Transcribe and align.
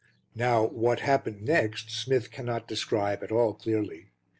Now, 0.33 0.65
what 0.65 1.01
happened 1.01 1.43
next 1.43 1.91
Smith 1.91 2.31
cannot 2.31 2.67
describe 2.67 3.21
at 3.21 3.31
all 3.31 3.53
clearly. 3.53 4.07